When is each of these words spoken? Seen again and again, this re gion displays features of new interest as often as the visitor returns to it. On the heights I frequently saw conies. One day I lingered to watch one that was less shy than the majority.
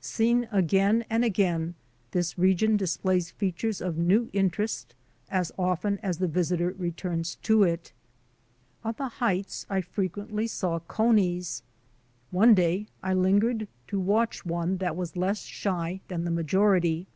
Seen 0.00 0.46
again 0.52 1.04
and 1.10 1.24
again, 1.24 1.74
this 2.12 2.38
re 2.38 2.54
gion 2.54 2.76
displays 2.76 3.32
features 3.32 3.80
of 3.80 3.98
new 3.98 4.30
interest 4.32 4.94
as 5.28 5.50
often 5.58 5.98
as 5.98 6.18
the 6.18 6.28
visitor 6.28 6.70
returns 6.78 7.34
to 7.42 7.64
it. 7.64 7.92
On 8.84 8.94
the 8.96 9.08
heights 9.08 9.66
I 9.68 9.80
frequently 9.80 10.46
saw 10.46 10.78
conies. 10.78 11.64
One 12.30 12.54
day 12.54 12.86
I 13.02 13.14
lingered 13.14 13.66
to 13.88 13.98
watch 13.98 14.46
one 14.46 14.76
that 14.76 14.94
was 14.94 15.16
less 15.16 15.42
shy 15.42 16.02
than 16.06 16.24
the 16.24 16.30
majority. 16.30 17.08